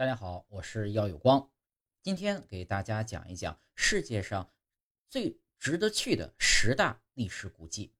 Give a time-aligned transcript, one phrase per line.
[0.00, 1.52] 大家好，我是耀有光，
[2.00, 4.50] 今天给大家讲一讲世界上
[5.10, 7.92] 最值得去的十大历史古迹。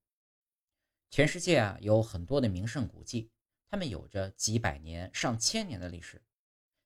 [1.11, 3.31] 全世界啊有很多的名胜古迹，
[3.69, 6.23] 它们有着几百年、上千年的历史。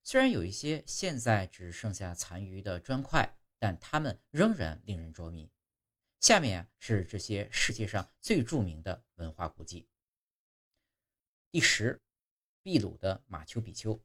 [0.02, 5.48] 虽然有一些现在只剩下残余的砖块，但它们仍然令人着迷。
[6.18, 9.86] 下面是这些世界上最著名的文化古迹。
[11.52, 12.02] 第十，
[12.64, 14.04] 秘鲁的马丘比丘。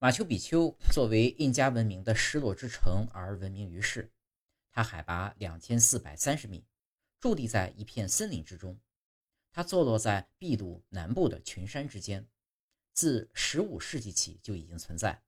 [0.00, 4.12] 马丘比丘作为印加文明的失落之城而闻名于世，
[4.70, 6.64] 它海拔两千四百三十米，
[7.20, 8.78] 伫立在一片森林之中。
[9.50, 12.28] 它坐落在秘鲁南部的群山之间，
[12.92, 15.20] 自十五世纪起就已经存在。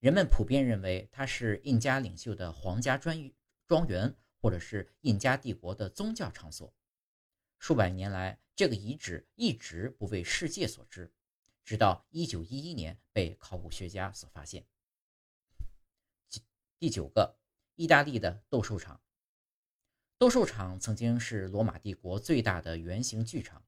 [0.00, 3.32] 人们普遍认为它是印加领袖的皇家专
[3.66, 6.74] 庄园，或者是印加帝国的宗教场所。
[7.58, 11.10] 数百年来，这个遗址一直不为世界所知。
[11.68, 14.64] 直到一九一一年被考古学家所发现。
[16.78, 17.36] 第九个，
[17.74, 19.02] 意大利的斗兽场。
[20.16, 23.62] 斗兽场曾经是罗马帝国最大的圆形剧场，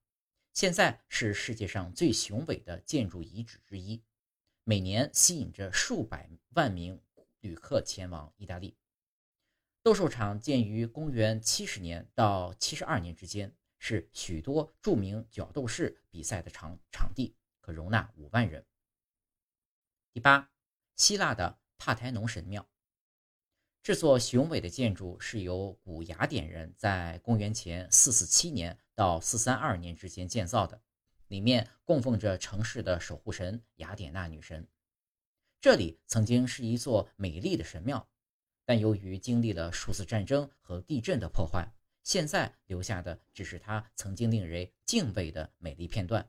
[0.55, 4.03] 现在是世界上最雄伟的建筑遗址之一，
[4.65, 6.99] 每年吸引着数百万名
[7.41, 8.79] 旅客前往意大利。
[9.83, 17.37] 斗兽场建于公元七十年到七十二年之间，是许多著名角斗士比赛的场场地。
[17.73, 18.65] 容纳五万人。
[20.13, 20.51] 第八，
[20.97, 22.69] 希腊的帕台农神庙，
[23.83, 30.83] 这座雄伟的建筑是由古雅典人在公元前四四七年到四三二年之间建造的，
[31.29, 34.69] 里面供奉着城市的守护神雅典娜女神。
[35.61, 38.09] 这里曾经是一座美丽的神庙，
[38.65, 46.29] 但由于经历了数次战争和地震的破坏，现在留下的只是它曾经令人敬畏的美丽片段。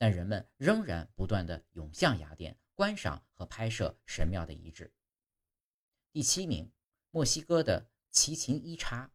[0.00, 4.90] 但人们仍然不断的涌向雅典观赏和拍摄神庙的遗址。
[6.10, 6.72] 第七名，
[7.10, 9.12] 墨西哥的奇琴伊察。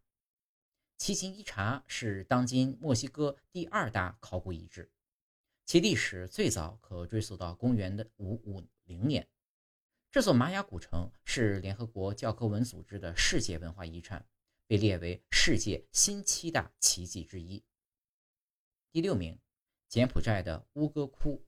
[1.00, 4.92] 奇琴伊察是当今墨西哥第二大考古遗址，
[5.66, 9.28] 其历史最早可追溯到公元的五五零年。
[10.12, 14.24] 这座玛雅古城是联合国教科文组织的世界文化遗产，
[14.68, 17.66] 被列为世界新七大奇迹之一。
[18.92, 19.36] 第六名。
[19.96, 21.42] 柬埔寨的乌哥窟，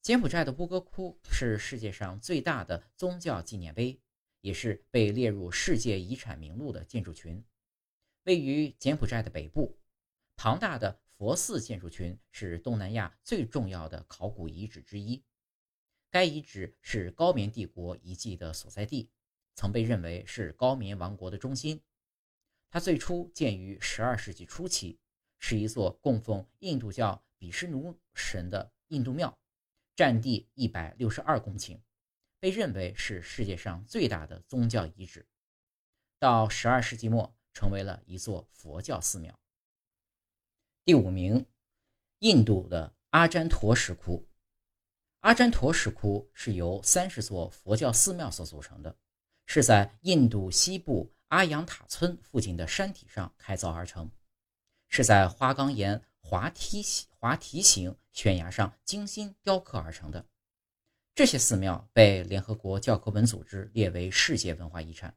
[0.00, 4.00] 柬埔寨的乌哥窟是世界上最大的宗教纪念碑，
[4.40, 7.44] 也是被列入世界遗产名录的建筑群。
[8.22, 9.78] 位于柬埔寨的北部，
[10.36, 15.22] 庞大的佛寺建筑群是东南亚最重要的考古遗址之一。
[16.10, 19.10] 该遗址是高棉帝国遗迹的所在地，
[19.54, 21.82] 曾被认为是高棉王国的中心。
[22.70, 24.98] 它最初建于12世纪初期，
[25.38, 27.22] 是一座供奉印度教。
[27.38, 29.36] 比什奴神的印度庙，
[29.96, 31.80] 占地一百六十二公顷，
[32.40, 35.26] 被认为是世界上最大的宗教遗址。
[36.18, 39.38] 到十二世纪末，成为了一座佛教寺庙。
[40.84, 41.46] 第五名，
[42.20, 44.26] 印度的阿占陀石窟。
[45.20, 48.96] 阿占陀石窟是由三十座佛教寺庙所组成的，
[49.46, 54.10] 是在印度西部阿扬塔村附近的山体上开凿而成，
[54.88, 56.02] 是在花岗岩。
[56.26, 60.26] 滑梯形滑梯形悬崖上精心雕刻而成的
[61.14, 65.14] 这些寺庙被联合国教科文组织列为世界文化遗产。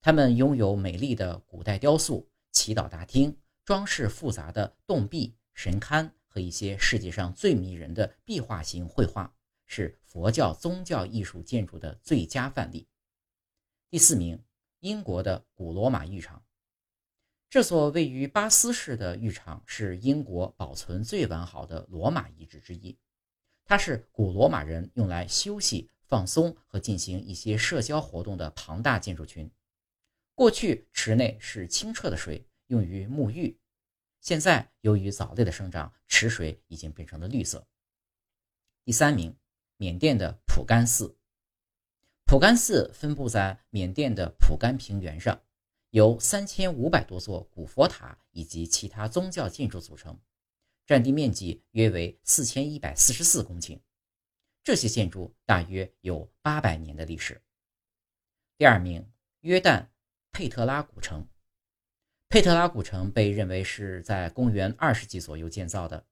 [0.00, 9.34] 它们拥有美丽的古代雕塑、祈祷大厅、装饰复杂的洞壁、神龛和一些世界上最迷人的壁画型绘画，
[9.66, 12.86] 是佛教宗教艺术建筑的最佳范例。
[13.90, 14.40] 第四名，
[14.78, 16.40] 英国的古罗马浴场。
[17.50, 22.96] 这所位于巴斯市的浴场是英国保存最完好的罗马遗址之一。
[23.64, 29.50] 它是古罗马人用来休息、放松和进行一些社交活动的庞大建筑群。
[30.36, 33.58] 过去池内是清澈的水，用于沐浴。
[34.20, 37.66] 现在由于藻类的生长，池水已经变成了绿色。
[38.84, 39.36] 第三名，
[39.76, 41.18] 缅甸的普甘寺。
[42.26, 45.42] 普甘寺分布在缅甸的普甘平原上。
[45.90, 50.18] 由三千五百多座古佛塔以及其他宗教建筑组成，
[50.86, 53.80] 占地面积约为四千一百四十四公顷。
[54.62, 57.42] 这些建筑大约有八百年的历史。
[58.56, 59.10] 第二名，
[59.40, 59.88] 约旦
[60.30, 61.26] 佩特拉古城。
[62.28, 66.06] 佩特拉古城被认为是在公元二世纪左右建造的，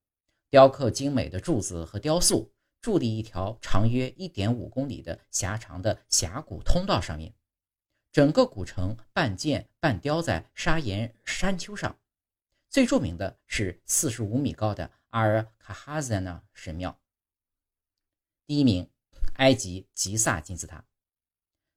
[0.51, 2.53] 雕刻精美的柱子和雕塑
[2.83, 7.33] 伫立一条长约一点五公里的狭长的峡谷通道上面。
[8.19, 11.97] 整个古城半建半雕在砂岩山丘上，
[12.69, 16.99] 最著名的是四十五米高的阿尔卡哈赞纳神庙。
[18.45, 18.91] 第一名，
[19.35, 20.85] 埃及吉萨金字塔。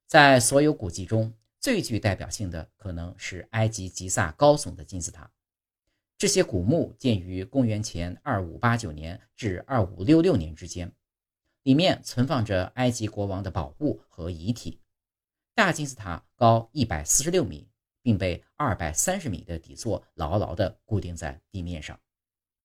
[0.08, 5.30] 在所有古迹中，最具代表性的可能是埃及吉萨高耸的金字塔。
[6.18, 10.92] 这些古墓建于公元前二五八九年至二五六六年之间，
[11.62, 14.80] 里面存放着埃及国王的宝物和遗体。
[15.54, 17.68] 大金字塔高一百四十六米，
[18.00, 22.00] 并被二百三十米的底座牢牢地固定在地面上。